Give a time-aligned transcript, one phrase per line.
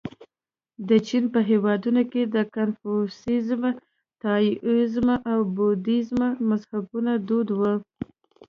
[0.87, 3.63] د چین په هېواد کې د کنفوسیزم،
[4.21, 7.73] تائویزم او بودیزم مذهبونه دود دي.